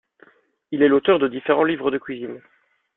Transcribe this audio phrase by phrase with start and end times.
[0.71, 2.41] Il est l'auteur de différents livres de cuisine.